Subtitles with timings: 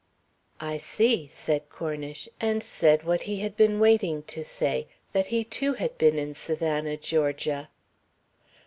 [0.59, 5.43] "I see," said Cornish, and said what he had been waiting to say: That he
[5.43, 7.69] too had been in Savannah, Georgia.